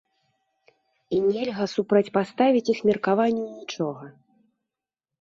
І 1.17 1.19
нельга 1.27 1.63
супрацьпаставіць 1.75 2.65
іх 2.75 2.79
меркаванню 2.91 3.45
нічога! 3.63 4.05